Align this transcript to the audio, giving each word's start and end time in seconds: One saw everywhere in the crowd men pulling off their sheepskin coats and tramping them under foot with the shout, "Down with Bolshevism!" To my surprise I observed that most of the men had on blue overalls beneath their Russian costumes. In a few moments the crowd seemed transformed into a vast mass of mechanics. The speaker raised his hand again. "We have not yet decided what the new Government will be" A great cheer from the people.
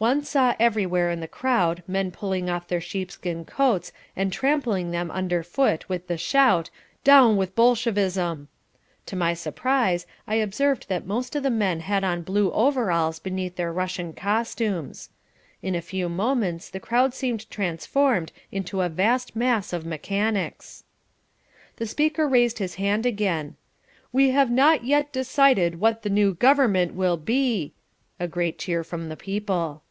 One 0.00 0.24
saw 0.24 0.54
everywhere 0.58 1.10
in 1.10 1.20
the 1.20 1.28
crowd 1.28 1.82
men 1.86 2.10
pulling 2.10 2.48
off 2.48 2.68
their 2.68 2.80
sheepskin 2.80 3.44
coats 3.44 3.92
and 4.16 4.32
tramping 4.32 4.92
them 4.92 5.10
under 5.10 5.42
foot 5.42 5.86
with 5.90 6.06
the 6.06 6.16
shout, 6.16 6.70
"Down 7.04 7.36
with 7.36 7.54
Bolshevism!" 7.54 8.48
To 9.04 9.14
my 9.16 9.34
surprise 9.34 10.06
I 10.26 10.36
observed 10.36 10.88
that 10.88 11.04
most 11.04 11.36
of 11.36 11.42
the 11.42 11.50
men 11.50 11.80
had 11.80 12.02
on 12.02 12.22
blue 12.22 12.50
overalls 12.52 13.18
beneath 13.18 13.56
their 13.56 13.74
Russian 13.74 14.14
costumes. 14.14 15.10
In 15.60 15.74
a 15.74 15.82
few 15.82 16.08
moments 16.08 16.70
the 16.70 16.80
crowd 16.80 17.12
seemed 17.12 17.50
transformed 17.50 18.32
into 18.50 18.80
a 18.80 18.88
vast 18.88 19.36
mass 19.36 19.70
of 19.74 19.84
mechanics. 19.84 20.82
The 21.76 21.84
speaker 21.86 22.26
raised 22.26 22.58
his 22.58 22.76
hand 22.76 23.04
again. 23.04 23.54
"We 24.14 24.30
have 24.30 24.50
not 24.50 24.82
yet 24.82 25.12
decided 25.12 25.78
what 25.78 26.04
the 26.04 26.08
new 26.08 26.32
Government 26.32 26.94
will 26.94 27.18
be" 27.18 27.74
A 28.18 28.26
great 28.26 28.56
cheer 28.58 28.82
from 28.82 29.10
the 29.10 29.14
people. 29.18 29.82